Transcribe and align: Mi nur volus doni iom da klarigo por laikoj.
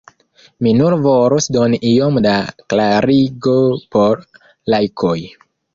Mi 0.65 0.71
nur 0.77 0.95
volus 1.03 1.49
doni 1.57 1.79
iom 1.91 2.17
da 2.27 2.33
klarigo 2.75 3.57
por 3.97 4.27
laikoj. 4.75 5.19